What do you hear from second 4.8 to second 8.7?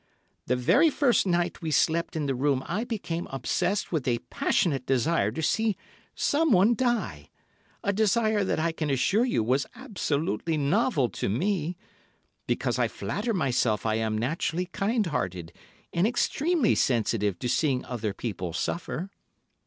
desire to see someone die, a desire that